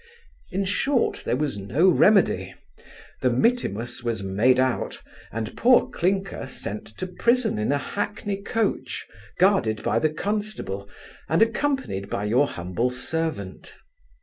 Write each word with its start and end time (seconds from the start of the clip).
In 0.49 0.65
short, 0.65 1.21
there 1.25 1.35
was 1.35 1.59
no 1.59 1.87
remedy; 1.87 2.55
the 3.21 3.29
mittimus 3.29 4.01
was 4.01 4.23
made 4.23 4.59
out, 4.59 4.99
and 5.31 5.55
poor 5.55 5.91
Clinker 5.91 6.47
sent 6.47 6.87
to 6.97 7.05
prison 7.05 7.59
in 7.59 7.71
a 7.71 7.77
hackney 7.77 8.37
coach, 8.41 9.05
guarded 9.37 9.83
by 9.83 9.99
the 9.99 10.09
constable, 10.09 10.89
and 11.29 11.43
accompanied 11.43 12.09
by 12.09 12.23
your 12.25 12.47
humble 12.47 12.89
servant. 12.89 13.75